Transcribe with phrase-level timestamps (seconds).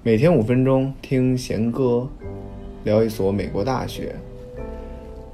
[0.00, 2.08] 每天五分钟听贤哥
[2.84, 4.14] 聊一所美国大学。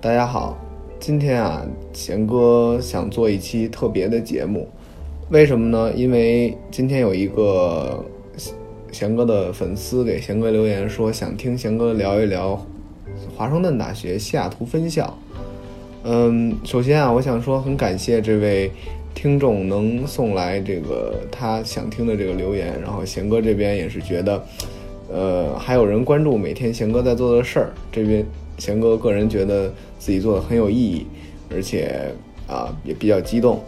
[0.00, 0.56] 大家好，
[0.98, 4.66] 今天啊，贤哥想做一期特别的节目，
[5.28, 5.92] 为什么呢？
[5.94, 8.02] 因为今天有一个
[8.90, 12.58] 贤哥的粉丝给贤哥留言说，想听贤哥聊一聊
[13.36, 15.14] 华盛顿大学西雅图分校。
[16.04, 18.70] 嗯，首先啊，我想说很感谢这位
[19.14, 24.44] 听众能送来这个他想听的这个留言，然后贤哥这边也是觉得，
[25.10, 28.26] 呃，还有人关注每天贤哥在做的事儿，这边
[28.58, 31.06] 贤哥个人觉得自己做的很有意义，
[31.50, 32.12] 而且
[32.46, 33.62] 啊也比较激动，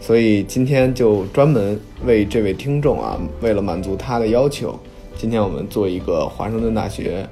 [0.00, 4.78] 所以今天就专门为这位听众啊，为了满足他的要求，
[5.16, 7.26] 今天我们做一个华盛顿大学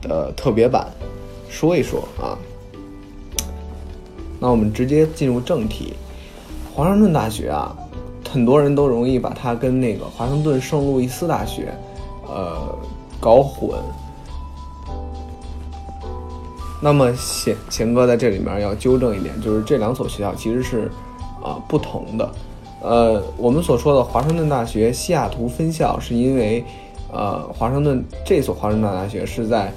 [0.00, 0.86] 的特别版，
[1.48, 2.38] 说一说啊。
[4.42, 5.92] 那我们直接进入正题，
[6.80, 7.76] 华盛顿大学啊，
[8.32, 11.74] 很多人都容易把它跟那个华盛顿圣路易斯大学，
[12.26, 12.74] 呃，
[13.20, 13.78] 搞混。
[16.80, 20.90] 那么贤贤哥在这里面要纠正一点，就是这两所学校其实是
[21.42, 22.30] 啊不同的。
[22.80, 26.64] 呃，我们所说的华盛顿大学西雅图分校，是因为
[27.12, 29.70] 呃华盛顿这所华盛顿大学是在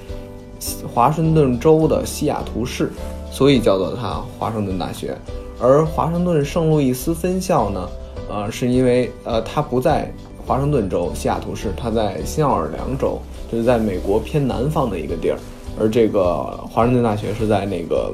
[0.93, 2.93] 华盛顿州的西雅图市。
[3.29, 5.17] 所以叫做它华盛顿大学，
[5.63, 7.89] 而华盛顿圣路易斯分校呢，
[8.29, 10.11] 呃，是因为呃它不在
[10.45, 13.17] 华盛顿州西雅图市，它在新奥尔良州，
[13.49, 15.39] 就是在美国偏南方的一个地儿，
[15.79, 18.13] 而这个华盛顿大学是在那个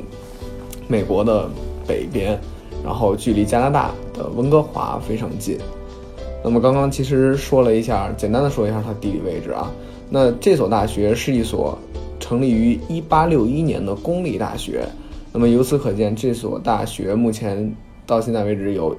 [0.88, 1.50] 美国的
[1.88, 2.40] 北边，
[2.84, 5.58] 然后距离加拿大的温哥华非常近。
[6.44, 9.72] 那么刚刚其实说了一下，简单的说一下它地理位置啊，
[10.08, 11.76] 那这所大学是一所
[12.20, 14.88] 成立于1861年的公立大学。
[15.32, 18.98] 那么由此可见，这所大学目前到现在为止有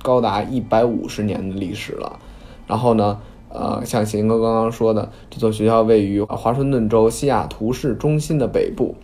[0.00, 2.18] 高达一百五十年的历史了。
[2.66, 8.94] 然后呢，呃，像贤哥刚刚说的，这所学校位于华盛顿州西雅图市中心的北部。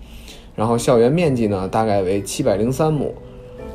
[0.55, 3.13] 然后校园面积呢，大概为七百零三亩，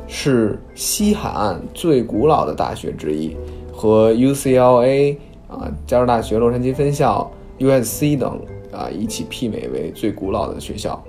[0.06, 3.36] 是西海岸最古老的大学之一，
[3.72, 5.16] 和 UCLA
[5.48, 8.40] 啊，加州大学洛杉矶分校、USC 等
[8.72, 11.02] 啊一起媲美为最古老的学校。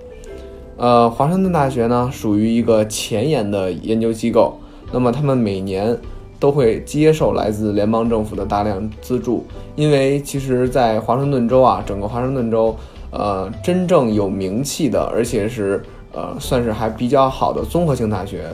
[0.80, 4.58] 呃，华盛顿大学呢属于一个前沿的研究机构，
[4.94, 5.98] 那么他们每年
[6.40, 9.46] 都会接受来自联邦政府的大量资助，
[9.76, 12.74] 因为其实，在华盛顿州啊，整个华盛顿州，
[13.12, 18.46] 呃，真正有名气的，而且是呃算是还比较好的综合性大学，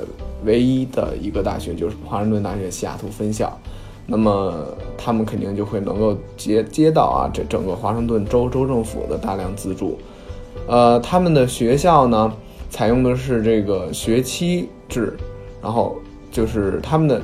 [0.45, 3.55] 唯一的一个大学就是华盛顿大学西雅图分校，
[4.07, 4.51] 那么
[4.97, 9.99] 他们肯定就会能够接接到啊这整个华盛顿州州政府的大量资助。
[10.67, 12.31] 呃，他们的学校呢，
[12.69, 15.15] 采用的是这个学期制，
[15.61, 15.95] 然后
[16.31, 17.21] 就是他们的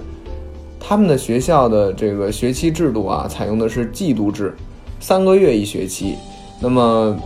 [0.80, 4.56] 他们的学校的这个学期制度啊，采用的是季度制，
[5.00, 6.16] 三个月一学期。
[6.60, 7.18] 那么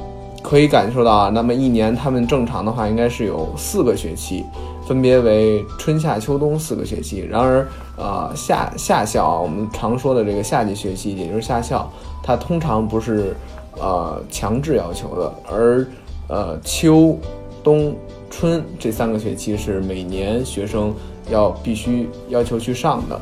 [0.41, 4.45] 可以感受到啊，那么一年他们正常的话应该是有四个学期，
[4.87, 7.27] 分别为春夏秋冬四个学期。
[7.29, 7.67] 然而，
[7.97, 11.91] 呃，夏夏校，我们常说的这个夏季学期，也就是夏校，
[12.23, 13.35] 它通常不是
[13.77, 15.85] 呃强制要求的，而
[16.27, 17.15] 呃，秋、
[17.63, 17.95] 冬、
[18.31, 20.91] 春这三个学期是每年学生
[21.29, 23.21] 要必须要求去上的，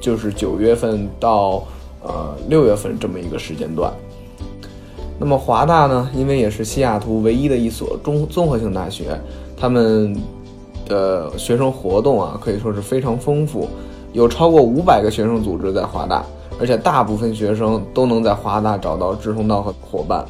[0.00, 1.64] 就是九月份到
[2.04, 3.92] 呃六月份这么一个时间段。
[5.18, 9.20] 那么华大呢，因为也是西雅图唯一的一所中综合性大学，
[9.56, 10.16] 他们
[10.86, 13.68] 的学生活动啊可以说是非常丰富，
[14.12, 16.24] 有超过五百个学生组织在华大，
[16.60, 20.24] 而且大部分学生都能在华大找到志同道合伙伴。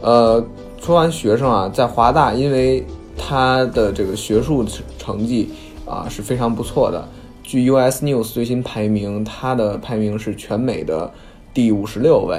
[0.00, 0.42] 呃。
[0.84, 2.84] 说完学生啊，在华大，因为
[3.16, 4.62] 他的这个学术
[4.98, 5.48] 成绩
[5.86, 7.08] 啊是非常不错的。
[7.42, 11.10] 据 US News 最新排名，他的排名是全美的
[11.54, 12.38] 第五十六位。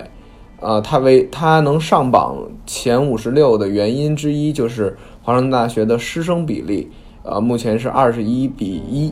[0.61, 6.87] 啊，他为他能上榜前五十六的原因之一，就是华盛顿大学的师生比例，
[7.23, 9.11] 呃，目前是二十一比一。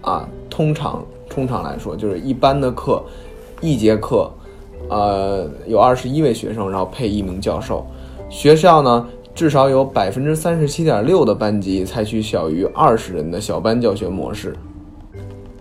[0.00, 3.00] 啊，通常通常来说，就是一般的课，
[3.60, 4.28] 一节课，
[4.90, 7.86] 呃，有二十一位学生，然后配一名教授。
[8.28, 14.54] 学校呢，至少有百分之三十七点六的班级采取小于二十人的小班教学模式，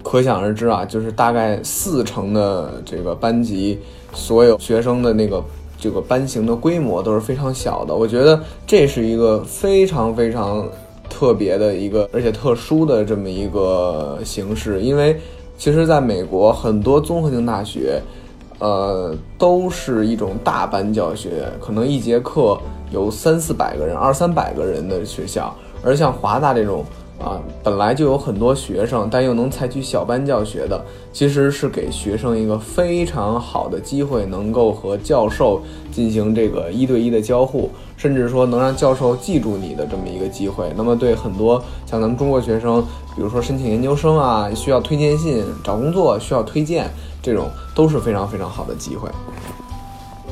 [0.03, 3.79] 可想而知啊，就是大概四成的这个班级，
[4.13, 5.43] 所有学生的那个
[5.77, 7.95] 这个班型的规模都是非常小的。
[7.95, 10.67] 我觉得这是一个非常非常
[11.09, 15.19] 特别的一个，而且特殊的这么一个形式，因为
[15.57, 18.01] 其实在美国很多综合性大学。
[18.59, 22.57] 呃，都是一种大班教学，可能一节课
[22.91, 25.53] 有三四百个人、二三百个人的学校。
[25.83, 26.83] 而像华大这种
[27.19, 35.61] 啊，本来就有很多学生，但又能采取小班教学的，其实是给学生一个非常好的机会，能够和教授
[35.91, 40.71] 进行这个一对一的交互，甚至说能让教授记住你的这么一个机会。
[40.75, 42.81] 那么对很多像咱们中国学生，
[43.15, 46.89] 比如说申请研究生啊，需要推荐信，找工作需要推荐，
[47.21, 49.09] 这种都是非常非常好的机会。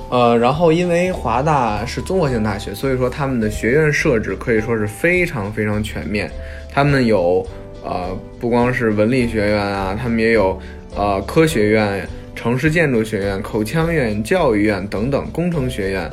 [0.10, 6.30] 呃，然后因为华大是综合性大学，所以说他们的学院设置可以说是非常非常全面。
[6.72, 7.46] 他们有
[7.84, 10.58] 呃，不光是文理学院啊，他们也有
[10.96, 16.10] 呃科学院、城市建筑学院、口腔院、教育院等等工程学院，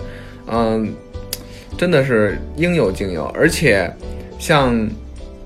[0.47, 0.93] 嗯，
[1.81, 3.25] 真的是应有尽有。
[3.29, 3.91] 而且
[4.39, 4.87] 像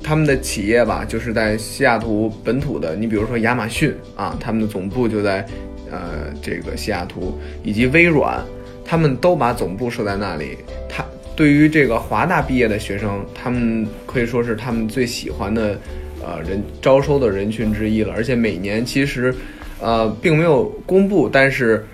[0.02, 5.46] 他们的企业吧，就是在西雅图本土的，你比如说亚马逊啊，他们的总部就在。
[5.90, 8.42] 呃，这个西雅图以及微软，
[8.84, 10.56] 他们都把总部设在那里。
[10.88, 11.04] 他
[11.36, 15.78] 对于这个华大毕业的学生，他们可以说是他们最喜欢的，
[16.20, 18.12] 呃，人招收的人群之一了。
[18.12, 19.32] 而且每年其实，
[19.78, 21.86] 呃，并没有公布，但是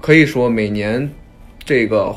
[0.00, 1.10] 可以说每年
[1.64, 2.14] 这个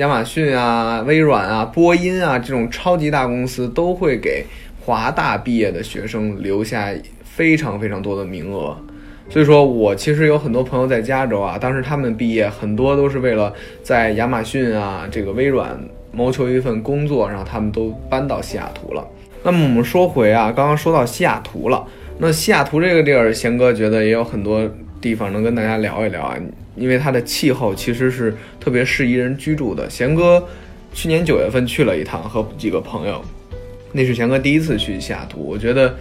[0.00, 4.46] 亚马逊啊、微软啊、波音啊这种超级大公司都会给
[4.80, 6.88] 华大毕业的学生留下
[7.22, 8.74] 非常非常多的名额。
[9.28, 13.52] 所以说我其实有很多朋友在加州啊，当时他们毕业很多都是为了
[13.82, 15.78] 在亚马逊啊、这个微软
[16.12, 19.06] 谋求一份工作，然后他们都搬到西雅图了。
[19.42, 21.84] 那么我们说回啊，刚刚说到西雅图了，
[22.16, 24.66] 那西雅图这个地儿，贤哥觉得也有很多
[25.00, 26.36] 地方能跟大家聊一聊啊，
[26.76, 29.88] 因为它的气候其实是特别适宜人居住的。
[29.88, 30.46] 贤哥
[30.92, 33.22] 去年九月份去了一趟，和几个朋友，
[33.92, 35.94] 那是贤哥第一次去西雅图，我觉得。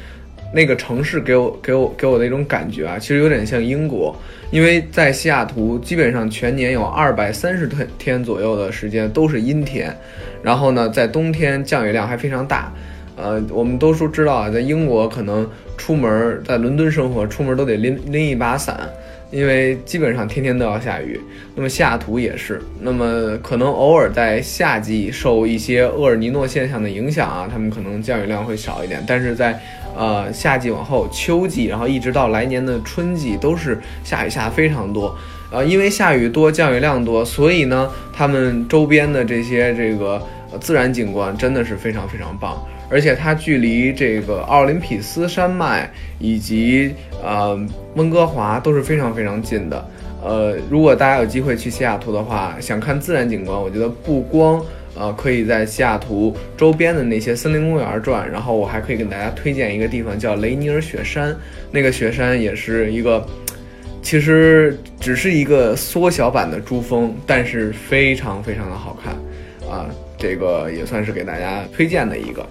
[0.51, 4.15] 那个城市给我给我给我的一种感觉啊，其实有点像英国，
[4.49, 9.95] 因为在西雅图基本上全年有二百三十天天左右的时间都是阴天，
[10.41, 12.73] 然后呢，在冬天降雨量还非常大，
[13.15, 15.47] 呃，我们都说知道啊，在英国可能
[15.79, 18.77] 出门在伦敦生活，出门都得拎拎一把伞。
[19.31, 21.19] 因为基本上天天都要下雨，
[21.53, 29.61] 那么西雅图也是，那么可能偶尔在夏季受一些厄尔尼诺现象的影响啊，他们可能降雨量会少一点，但是在
[29.95, 35.15] 呃夏季往后秋季，然后一直到来年的春季都是下雨下非常多，
[35.51, 40.19] 呃，因为下雨多降雨量多，所以呢，他们周边的这些这个
[40.59, 42.57] 自然景观真的是非常非常棒。
[42.91, 45.87] 而且它距离这个奥林匹斯山脉
[46.17, 46.91] 以及
[47.23, 47.55] 呃
[47.93, 49.87] 温哥华都是非常非常近的。
[50.23, 54.59] 呃，如果大家有机会去西雅图的话，想看自然景观，我觉得不光
[54.95, 61.33] 呃可以在西雅图周边的那些森林公园转，然后我还可以给大家推荐一个地方叫雷尼尔雪山。
[61.71, 63.23] 那个雪山也是一个，
[64.01, 69.13] 其实只是一个缩小版的珠峰，但是非常非常的好看
[69.71, 69.85] 啊。
[70.19, 72.45] 这个也算是给大家推荐的一个。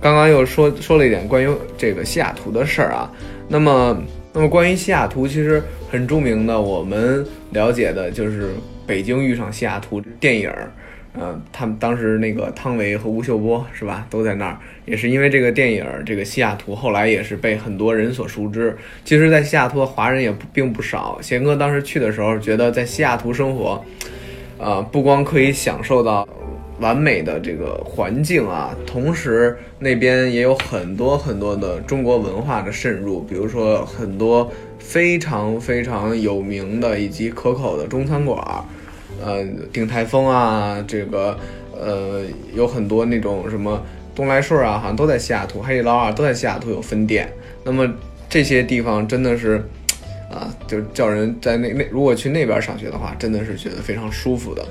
[0.00, 3.10] 刚刚又说说了一点关于这个西雅图的事儿啊，
[3.48, 4.00] 那么
[4.32, 5.60] 那么关于西雅图，其实
[5.90, 8.44] 很著名的，我们了解的就是
[8.86, 10.70] 《北京遇上西雅图》电影儿，
[11.14, 18.76] 嗯，他们当时那个汤唯和吴秀波是吧，都在那儿，也是因为这个电影，这个西雅图后来也是被很多人所熟知。
[19.04, 21.18] 其实，在西雅图的华人也并不少。
[21.22, 23.82] 贤哥当时去的时候，觉得在西雅图生活，
[24.58, 26.28] 呃，不光可以享受到。
[26.78, 38.38] 完美的这个环境啊，同时那边也有很多很多的中国文化的渗入，比如说很多非常非常有名的以及可口的中餐馆，
[39.24, 39.42] 呃，
[39.72, 41.38] 鼎泰丰啊，这个
[41.72, 42.22] 呃
[42.54, 43.82] 有很多那种什么
[44.14, 47.32] 东来顺啊，好像都在西雅图，海底捞啊都在西雅图有分店。
[47.64, 47.90] 那么
[48.28, 49.62] 这些地方真的是
[50.30, 54.62] 啊，就叫人在那那如果去那边上学的话，真的是觉得非常舒服的。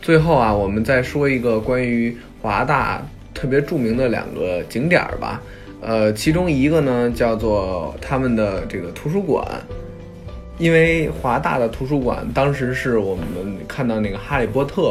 [0.00, 5.40] 最后啊，我们再说一个关于华大特别著名的两个景点儿吧。
[5.80, 9.46] 呃，其中一个呢叫做他们的这个图书馆，
[10.58, 13.26] 因为华大的图书馆当时是我们
[13.68, 14.82] 看到那个《哈利波特》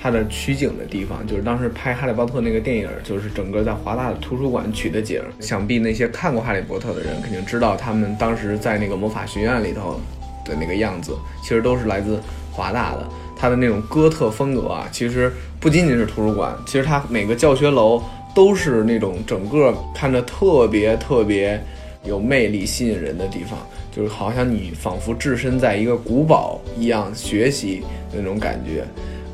[0.00, 5.20] 它的取景的地方，就是当时拍《哈利波特》那个电影，就是整个在华大的图书馆取的景。
[5.40, 10.00] 想必那些看过《哈利波特》的人肯定知道，他们当时在那个魔法学院里头
[10.44, 11.12] 的那个样子，
[11.42, 12.18] 其实都是来自
[12.50, 13.06] 华大的。
[13.40, 18.02] 它的那种哥特风格啊，其实不仅仅是图书馆，其实它每个教学楼
[18.34, 21.58] 都是那种整个看着特别特别
[22.04, 23.58] 有魅力、吸引人的地方，
[23.90, 27.82] 就是好像你仿佛置身在一个古堡一样学习
[28.14, 28.84] 那种感觉。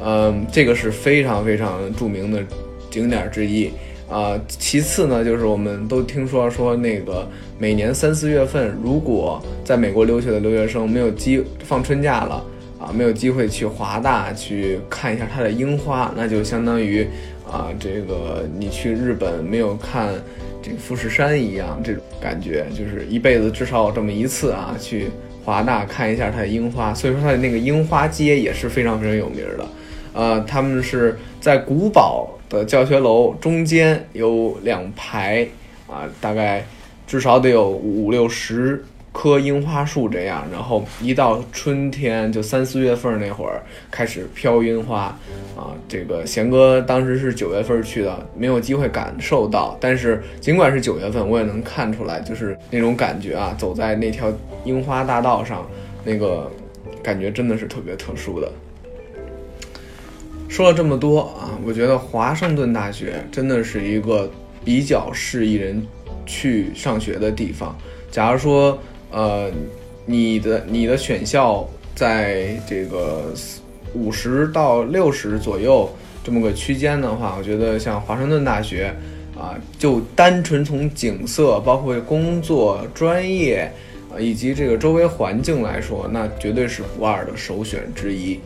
[0.05, 2.41] 嗯，这个是非常非常著名的
[2.89, 3.69] 景点之一
[4.09, 4.39] 啊。
[4.47, 12.45] 其次呢，就是我们都听说说那个每年三四月份，如果在美国留学的留学生没有机放春假了。
[12.79, 17.07] 啊，没有机会去华大去看一下它的樱花，那就相当于
[17.51, 20.09] 啊，这个你去日本没有看
[20.63, 25.07] 这个富士山一样，这种感觉就是一辈子至少有这么一次啊，去
[25.43, 26.93] 华大看一下它的樱花。
[26.93, 29.67] 所以说它的那个樱花街也是非常非常有名的。
[30.13, 35.49] 呃，他们是在古堡的教学楼中间有两排
[35.87, 36.63] 啊，大概
[37.07, 38.85] 至少得有五六十。
[39.17, 45.05] 棵樱花树这样，然后一到春天，就三四月份那会儿开始飘樱花，
[45.57, 54.31] 啊，这个贤哥当时是九月份去的，没有机会感受到，但是尽管是九月份，我也能看出来，就是那种感觉啊，走在那条
[54.67, 55.67] 樱花大道上，
[56.05, 56.53] 那个
[57.03, 58.53] 感觉真的是特别特殊的。
[60.47, 64.31] 说了这么多啊，我觉得华盛顿大学真的是一个
[64.63, 65.83] 比较适宜人
[66.27, 67.75] 去上学的地方。
[68.11, 68.79] 假如说。
[69.11, 69.51] 呃，
[70.05, 73.33] 你的你的选校在这个
[73.95, 75.89] 五十到六十左右
[76.23, 78.93] 这么个区间的话，我觉得像华盛顿大学
[79.39, 83.73] 啊，就单纯从景色、包括工作专业
[84.13, 88.41] 啊以及这个周围环境来说，那绝对是不二的首选之一。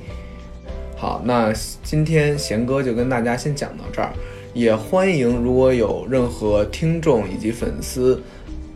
[0.97, 1.53] 好，那
[1.83, 4.13] 今天贤哥就跟大家先讲到这儿，
[4.53, 8.23] 也欢迎如果有任何听众以及粉丝。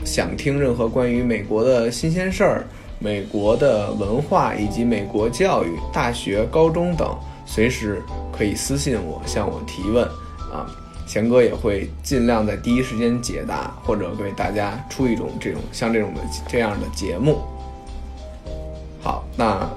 [0.05, 2.65] 想听任何关于美国的新鲜事儿、
[2.99, 10.05] 美国的文化以及美国教育、大学、高中等，随时可以私信我，向我提问
[10.53, 10.67] 啊，
[11.07, 17.39] 贤哥也会尽量在第一时间解答，或者为大家出一种这种像这种的这样的节目。
[19.03, 19.69] 好，那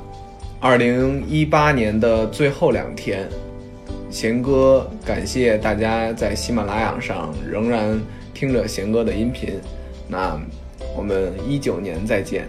[0.60, 3.28] 二零一八年的最后两天，
[4.10, 8.00] 贤哥感谢大家在喜马拉雅上仍然
[8.34, 9.60] 听着贤哥的音频。
[10.08, 10.40] 那
[10.96, 12.48] 我们一九年再见。